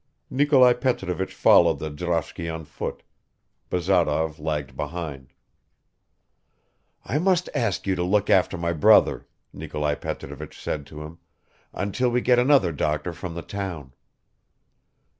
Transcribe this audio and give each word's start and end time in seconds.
Nikolai 0.31 0.73
Petrovich 0.73 1.31
followed 1.31 1.77
the 1.77 1.91
droshky 1.91 2.49
on 2.49 2.65
foot. 2.65 3.03
Bazarov 3.69 4.39
lagged 4.39 4.75
behind... 4.75 5.31
"I 7.05 7.19
must 7.19 7.51
ask 7.53 7.85
you 7.85 7.93
to 7.95 8.03
look 8.03 8.27
after 8.27 8.57
my 8.57 8.73
brother," 8.73 9.27
Nikolai 9.53 9.93
Petrovich 9.93 10.59
said 10.59 10.87
to 10.87 11.03
him, 11.03 11.19
"until 11.71 12.09
we 12.09 12.21
get 12.21 12.39
another 12.39 12.71
doctor 12.71 13.13
from 13.13 13.35
the 13.35 13.43
town." 13.43 13.93